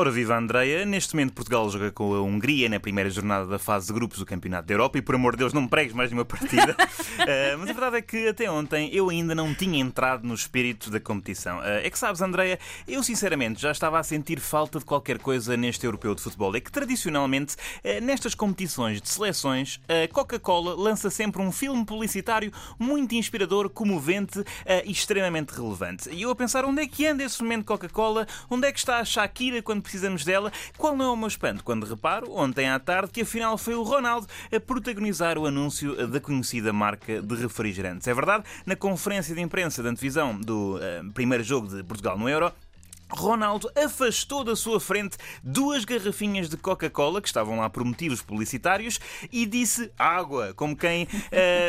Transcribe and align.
Ora 0.00 0.12
viva 0.12 0.38
Andreia, 0.38 0.86
neste 0.86 1.12
momento 1.12 1.32
Portugal 1.32 1.68
joga 1.68 1.90
com 1.90 2.14
a 2.14 2.22
Hungria 2.22 2.68
na 2.68 2.78
primeira 2.78 3.10
jornada 3.10 3.46
da 3.46 3.58
fase 3.58 3.88
de 3.88 3.92
grupos 3.92 4.20
do 4.20 4.24
Campeonato 4.24 4.68
da 4.68 4.72
Europa 4.72 4.96
e 4.96 5.02
por 5.02 5.16
amor 5.16 5.32
de 5.32 5.38
Deus 5.38 5.52
não 5.52 5.62
me 5.62 5.68
pregues 5.68 5.92
mais 5.92 6.08
nenhuma 6.08 6.24
partida. 6.24 6.70
uh, 6.70 7.58
mas 7.58 7.68
a 7.68 7.72
verdade 7.72 7.96
é 7.96 8.02
que 8.02 8.28
até 8.28 8.48
ontem 8.48 8.94
eu 8.94 9.10
ainda 9.10 9.34
não 9.34 9.52
tinha 9.52 9.80
entrado 9.80 10.24
no 10.24 10.34
espírito 10.34 10.88
da 10.88 11.00
competição. 11.00 11.58
Uh, 11.58 11.82
é 11.82 11.90
que 11.90 11.98
sabes, 11.98 12.22
Andreia, 12.22 12.60
eu 12.86 13.02
sinceramente 13.02 13.60
já 13.60 13.72
estava 13.72 13.98
a 13.98 14.04
sentir 14.04 14.38
falta 14.38 14.78
de 14.78 14.84
qualquer 14.84 15.18
coisa 15.18 15.56
neste 15.56 15.84
europeu 15.84 16.14
de 16.14 16.22
futebol. 16.22 16.54
É 16.54 16.60
que 16.60 16.70
tradicionalmente, 16.70 17.56
uh, 17.56 18.00
nestas 18.00 18.36
competições 18.36 19.02
de 19.02 19.08
seleções, 19.08 19.80
a 19.88 20.06
Coca-Cola 20.14 20.76
lança 20.76 21.10
sempre 21.10 21.42
um 21.42 21.50
filme 21.50 21.84
publicitário 21.84 22.52
muito 22.78 23.16
inspirador, 23.16 23.68
comovente 23.68 24.44
e 24.84 24.92
extremamente 24.92 25.50
relevante. 25.50 26.08
E 26.10 26.22
eu 26.22 26.30
a 26.30 26.36
pensar 26.36 26.64
onde 26.64 26.82
é 26.82 26.86
que 26.86 27.04
anda 27.04 27.24
esse 27.24 27.42
momento 27.42 27.64
Coca-Cola, 27.64 28.28
onde 28.48 28.68
é 28.68 28.70
que 28.70 28.78
está 28.78 29.00
a 29.00 29.04
Shakira 29.04 29.60
quando 29.60 29.87
precisamos 29.88 30.22
dela. 30.24 30.52
Qual 30.76 30.94
não 30.94 31.06
é 31.06 31.10
o 31.10 31.16
meu 31.16 31.28
espanto 31.28 31.64
quando 31.64 31.86
reparo, 31.86 32.30
ontem 32.30 32.68
à 32.68 32.78
tarde, 32.78 33.10
que 33.10 33.22
afinal 33.22 33.56
foi 33.56 33.74
o 33.74 33.82
Ronaldo 33.82 34.26
a 34.54 34.60
protagonizar 34.60 35.38
o 35.38 35.46
anúncio 35.46 36.06
da 36.06 36.20
conhecida 36.20 36.72
marca 36.72 37.22
de 37.22 37.34
refrigerantes. 37.36 38.06
É 38.06 38.14
verdade, 38.14 38.44
na 38.66 38.76
conferência 38.76 39.34
de 39.34 39.40
imprensa 39.40 39.82
da 39.82 39.88
antevisão 39.88 40.38
do 40.38 40.76
uh, 40.76 41.12
primeiro 41.12 41.42
jogo 41.42 41.68
de 41.68 41.82
Portugal 41.82 42.18
no 42.18 42.28
Euro, 42.28 42.52
Ronaldo 43.10 43.70
afastou 43.74 44.44
da 44.44 44.54
sua 44.54 44.78
frente 44.78 45.16
duas 45.42 45.84
garrafinhas 45.84 46.48
de 46.48 46.56
Coca-Cola 46.56 47.20
que 47.22 47.28
estavam 47.28 47.58
lá 47.58 47.70
por 47.70 47.84
motivos 47.84 48.20
publicitários 48.20 49.00
e 49.32 49.46
disse 49.46 49.90
água, 49.98 50.52
como 50.54 50.76
quem 50.76 51.04
uh, 51.04 51.08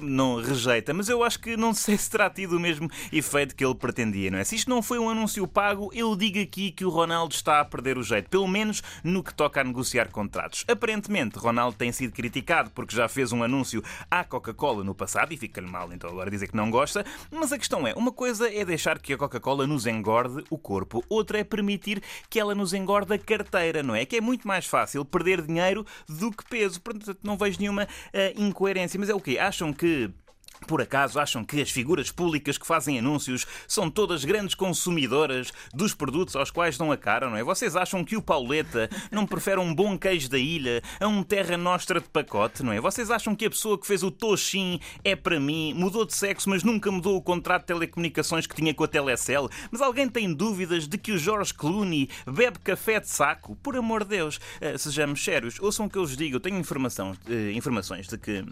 não 0.04 0.40
rejeita. 0.40 0.92
Mas 0.92 1.08
eu 1.08 1.24
acho 1.24 1.40
que 1.40 1.56
não 1.56 1.72
sei 1.72 1.96
se 1.96 2.10
terá 2.10 2.28
tido 2.28 2.56
o 2.56 2.60
mesmo 2.60 2.90
efeito 3.12 3.56
que 3.56 3.64
ele 3.64 3.74
pretendia, 3.74 4.30
não 4.30 4.38
é? 4.38 4.44
Se 4.44 4.56
isto 4.56 4.68
não 4.68 4.82
foi 4.82 4.98
um 4.98 5.08
anúncio 5.08 5.46
pago, 5.46 5.90
eu 5.94 6.14
digo 6.14 6.38
aqui 6.38 6.70
que 6.70 6.84
o 6.84 6.90
Ronaldo 6.90 7.34
está 7.34 7.60
a 7.60 7.64
perder 7.64 7.96
o 7.96 8.02
jeito, 8.02 8.28
pelo 8.28 8.46
menos 8.46 8.82
no 9.02 9.22
que 9.22 9.34
toca 9.34 9.60
a 9.60 9.64
negociar 9.64 10.10
contratos. 10.10 10.64
Aparentemente, 10.68 11.38
Ronaldo 11.38 11.76
tem 11.76 11.90
sido 11.92 12.12
criticado 12.12 12.70
porque 12.70 12.94
já 12.94 13.08
fez 13.08 13.32
um 13.32 13.42
anúncio 13.42 13.82
à 14.10 14.22
Coca-Cola 14.22 14.84
no 14.84 14.94
passado 14.94 15.32
e 15.32 15.36
fica-lhe 15.36 15.70
mal, 15.70 15.92
então 15.92 16.10
agora 16.10 16.30
dizer 16.30 16.48
que 16.48 16.56
não 16.56 16.70
gosta. 16.70 17.04
Mas 17.30 17.52
a 17.52 17.58
questão 17.58 17.86
é: 17.86 17.94
uma 17.94 18.12
coisa 18.12 18.52
é 18.52 18.64
deixar 18.64 18.98
que 18.98 19.12
a 19.12 19.18
Coca-Cola 19.18 19.66
nos 19.66 19.86
engorde 19.86 20.44
o 20.50 20.58
corpo 20.58 21.02
outra 21.08 21.21
é 21.30 21.44
permitir 21.44 22.02
que 22.28 22.38
ela 22.38 22.54
nos 22.54 22.72
engorde 22.72 23.14
a 23.14 23.18
carteira, 23.18 23.82
não 23.82 23.94
é? 23.94 24.04
Que 24.04 24.16
é 24.16 24.20
muito 24.20 24.46
mais 24.46 24.66
fácil 24.66 25.04
perder 25.04 25.42
dinheiro 25.42 25.86
do 26.08 26.30
que 26.30 26.44
peso. 26.48 26.80
Portanto, 26.80 27.18
não 27.22 27.36
vejo 27.36 27.58
nenhuma 27.60 27.84
uh, 27.84 28.42
incoerência. 28.42 28.98
Mas 28.98 29.08
é 29.08 29.14
o 29.14 29.20
quê? 29.20 29.38
Acham 29.38 29.72
que 29.72 30.10
por 30.66 30.80
acaso 30.80 31.18
acham 31.18 31.44
que 31.44 31.60
as 31.60 31.70
figuras 31.70 32.10
públicas 32.10 32.58
que 32.58 32.66
fazem 32.66 32.98
anúncios 32.98 33.46
são 33.66 33.90
todas 33.90 34.24
grandes 34.24 34.54
consumidoras 34.54 35.52
dos 35.74 35.94
produtos 35.94 36.36
aos 36.36 36.50
quais 36.50 36.78
dão 36.78 36.92
a 36.92 36.96
cara, 36.96 37.28
não 37.28 37.36
é? 37.36 37.44
Vocês 37.44 37.76
acham 37.76 38.04
que 38.04 38.16
o 38.16 38.22
Pauleta 38.22 38.88
não 39.10 39.26
prefere 39.26 39.60
um 39.60 39.74
bom 39.74 39.98
queijo 39.98 40.28
da 40.28 40.38
ilha 40.38 40.82
a 41.00 41.06
um 41.06 41.22
Terra 41.22 41.56
Nostra 41.56 42.00
de 42.00 42.08
pacote, 42.08 42.62
não 42.62 42.72
é? 42.72 42.80
Vocês 42.80 43.10
acham 43.10 43.34
que 43.34 43.46
a 43.46 43.50
pessoa 43.50 43.78
que 43.78 43.86
fez 43.86 44.02
o 44.02 44.10
Toshin 44.10 44.80
é 45.04 45.16
para 45.16 45.38
mim, 45.38 45.74
mudou 45.74 46.04
de 46.04 46.14
sexo, 46.14 46.48
mas 46.48 46.62
nunca 46.62 46.90
mudou 46.90 47.16
o 47.16 47.22
contrato 47.22 47.62
de 47.62 47.66
telecomunicações 47.68 48.46
que 48.46 48.54
tinha 48.54 48.74
com 48.74 48.84
a 48.84 48.88
Telecel? 48.88 49.48
Mas 49.70 49.80
alguém 49.80 50.08
tem 50.08 50.32
dúvidas 50.32 50.86
de 50.86 50.98
que 50.98 51.12
o 51.12 51.18
George 51.18 51.54
Clooney 51.54 52.08
bebe 52.26 52.58
café 52.58 53.00
de 53.00 53.08
saco? 53.08 53.56
Por 53.56 53.76
amor 53.76 54.04
de 54.04 54.10
Deus, 54.10 54.36
uh, 54.36 54.78
sejamos 54.78 55.22
sérios. 55.22 55.58
Ouçam 55.60 55.86
o 55.86 55.90
que 55.90 55.98
eu 55.98 56.02
vos 56.02 56.16
digo, 56.16 56.36
eu 56.36 56.40
tenho 56.40 56.58
informação, 56.58 57.12
uh, 57.12 57.50
informações 57.52 58.06
de 58.06 58.18
que 58.18 58.44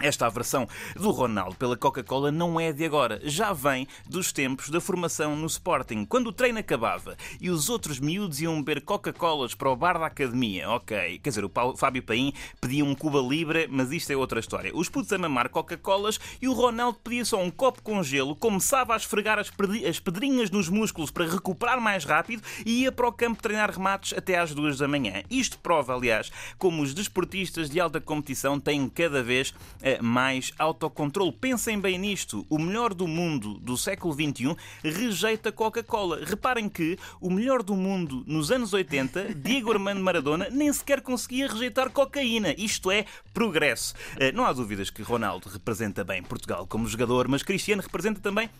esta 0.00 0.26
aversão 0.26 0.66
do 0.96 1.10
Ronaldo 1.10 1.56
pela 1.56 1.76
Coca-Cola 1.76 2.32
não 2.32 2.58
é 2.58 2.72
de 2.72 2.84
agora, 2.84 3.20
já 3.22 3.52
vem 3.52 3.86
dos 4.06 4.32
tempos 4.32 4.70
da 4.70 4.80
formação 4.80 5.36
no 5.36 5.46
Sporting. 5.46 6.04
Quando 6.04 6.28
o 6.28 6.32
treino 6.32 6.58
acabava 6.58 7.16
e 7.40 7.50
os 7.50 7.68
outros 7.68 8.00
miúdos 8.00 8.40
iam 8.40 8.62
beber 8.62 8.82
Coca-Colas 8.82 9.54
para 9.54 9.70
o 9.70 9.76
bar 9.76 9.98
da 9.98 10.06
academia, 10.06 10.68
ok, 10.70 11.18
quer 11.18 11.28
dizer, 11.28 11.44
o 11.44 11.76
Fábio 11.76 12.02
Paim 12.02 12.32
pedia 12.60 12.84
um 12.84 12.94
Cuba 12.94 13.20
Libre, 13.20 13.68
mas 13.70 13.92
isto 13.92 14.12
é 14.12 14.16
outra 14.16 14.40
história. 14.40 14.72
Os 14.74 14.88
putos 14.88 15.12
a 15.12 15.18
mamar 15.18 15.48
Coca-Colas 15.48 16.18
e 16.40 16.48
o 16.48 16.52
Ronaldo 16.52 16.98
pedia 17.02 17.24
só 17.24 17.40
um 17.42 17.50
copo 17.50 17.82
com 17.82 18.02
gelo, 18.02 18.34
começava 18.34 18.94
a 18.94 18.96
esfregar 18.96 19.38
as 19.38 20.00
pedrinhas 20.00 20.50
nos 20.50 20.68
músculos 20.68 21.10
para 21.10 21.26
recuperar 21.26 21.80
mais 21.80 22.04
rápido 22.04 22.42
e 22.64 22.82
ia 22.82 22.92
para 22.92 23.08
o 23.08 23.12
campo 23.12 23.42
treinar 23.42 23.70
remates 23.70 24.16
até 24.16 24.38
às 24.38 24.54
duas 24.54 24.78
da 24.78 24.88
manhã. 24.88 25.22
Isto 25.30 25.58
prova, 25.58 25.94
aliás, 25.94 26.30
como 26.58 26.82
os 26.82 26.94
desportistas 26.94 27.68
de 27.68 27.78
alta 27.80 28.00
competição 28.00 28.58
têm 28.58 28.88
cada 28.88 29.22
vez 29.22 29.54
mais 30.00 30.52
autocontrole. 30.58 31.32
Pensem 31.32 31.80
bem 31.80 31.98
nisto. 31.98 32.46
O 32.48 32.58
melhor 32.58 32.94
do 32.94 33.06
mundo 33.08 33.54
do 33.54 33.76
século 33.76 34.14
XXI 34.14 34.56
rejeita 34.82 35.50
Coca-Cola. 35.50 36.20
Reparem 36.24 36.68
que 36.68 36.98
o 37.20 37.30
melhor 37.30 37.62
do 37.62 37.74
mundo 37.74 38.22
nos 38.26 38.50
anos 38.50 38.72
80, 38.72 39.34
Diego 39.34 39.72
Armando 39.72 40.00
Maradona, 40.00 40.48
nem 40.50 40.72
sequer 40.72 41.00
conseguia 41.00 41.48
rejeitar 41.48 41.90
cocaína. 41.90 42.54
Isto 42.56 42.90
é 42.90 43.04
progresso. 43.32 43.94
Eh, 44.18 44.32
não 44.32 44.44
há 44.44 44.52
dúvidas 44.52 44.90
que 44.90 45.02
Ronaldo 45.02 45.48
representa 45.48 46.04
bem 46.04 46.22
Portugal 46.22 46.66
como 46.66 46.86
jogador, 46.86 47.28
mas 47.28 47.42
Cristiano 47.42 47.82
representa 47.82 48.20
também 48.20 48.50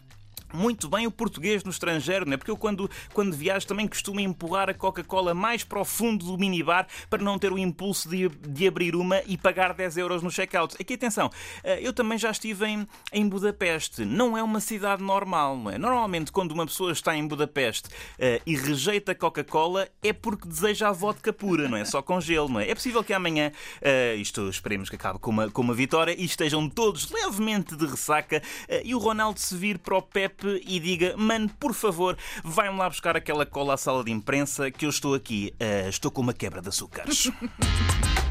muito 0.52 0.88
bem 0.88 1.06
o 1.06 1.10
português 1.10 1.64
no 1.64 1.70
estrangeiro, 1.70 2.26
não 2.26 2.34
é? 2.34 2.36
Porque 2.36 2.50
eu, 2.50 2.56
quando, 2.56 2.90
quando 3.12 3.34
viajo, 3.34 3.66
também 3.66 3.86
costumo 3.86 4.20
empurrar 4.20 4.68
a 4.68 4.74
Coca-Cola 4.74 5.34
mais 5.34 5.64
para 5.64 5.80
o 5.80 5.84
fundo 5.84 6.24
do 6.24 6.38
minibar 6.38 6.86
para 7.08 7.22
não 7.22 7.38
ter 7.38 7.52
o 7.52 7.58
impulso 7.58 8.08
de, 8.08 8.28
de 8.28 8.66
abrir 8.66 8.94
uma 8.94 9.22
e 9.26 9.36
pagar 9.36 9.74
10 9.74 9.96
euros 9.96 10.22
no 10.22 10.30
checkout. 10.30 10.76
Aqui, 10.80 10.94
atenção, 10.94 11.30
eh, 11.62 11.80
eu 11.82 11.92
também 11.92 12.18
já 12.18 12.30
estive 12.30 12.66
em, 12.66 12.86
em 13.12 13.28
Budapeste. 13.28 14.04
Não 14.04 14.36
é 14.36 14.42
uma 14.42 14.60
cidade 14.60 15.02
normal, 15.02 15.56
não 15.56 15.70
é? 15.70 15.78
Normalmente, 15.78 16.32
quando 16.32 16.52
uma 16.52 16.66
pessoa 16.66 16.92
está 16.92 17.16
em 17.16 17.26
Budapeste 17.26 17.88
uh, 17.88 18.42
e 18.46 18.56
rejeita 18.56 19.14
Coca-Cola, 19.14 19.88
é 20.02 20.12
porque 20.12 20.48
deseja 20.48 20.88
a 20.88 20.92
vodka 20.92 21.32
pura, 21.32 21.68
não 21.68 21.76
é? 21.76 21.84
Só 21.84 22.02
com 22.02 22.20
gelo, 22.20 22.48
não 22.48 22.60
é? 22.60 22.70
É 22.70 22.74
possível 22.74 23.02
que 23.02 23.12
amanhã, 23.12 23.52
uh, 23.80 24.16
isto 24.18 24.48
esperemos 24.48 24.88
que 24.88 24.96
acabe 24.96 25.18
com 25.18 25.30
uma, 25.30 25.50
com 25.50 25.62
uma 25.62 25.74
vitória, 25.74 26.14
e 26.16 26.24
estejam 26.24 26.68
todos 26.68 27.10
levemente 27.10 27.76
de 27.76 27.86
ressaca 27.86 28.42
uh, 28.68 28.80
e 28.84 28.94
o 28.94 28.98
Ronaldo 28.98 29.40
se 29.40 29.56
vir 29.56 29.78
para 29.78 29.96
o 29.96 30.02
E 30.48 30.80
diga: 30.80 31.14
Mano, 31.16 31.50
por 31.58 31.74
favor, 31.74 32.16
vai-me 32.44 32.78
lá 32.78 32.88
buscar 32.88 33.16
aquela 33.16 33.44
cola 33.44 33.74
à 33.74 33.76
sala 33.76 34.04
de 34.04 34.10
imprensa 34.10 34.70
que 34.70 34.86
eu 34.86 34.90
estou 34.90 35.14
aqui. 35.14 35.54
Uh, 35.60 35.88
estou 35.88 36.10
com 36.10 36.20
uma 36.20 36.34
quebra 36.34 36.60
de 36.62 36.68
açúcares. 36.68 37.30